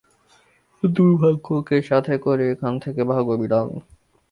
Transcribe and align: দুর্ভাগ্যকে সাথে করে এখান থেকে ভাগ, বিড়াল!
দুর্ভাগ্যকে 0.83 1.77
সাথে 1.89 2.13
করে 2.25 2.43
এখান 2.53 2.73
থেকে 2.83 3.01
ভাগ, 3.11 3.25
বিড়াল! 3.33 3.69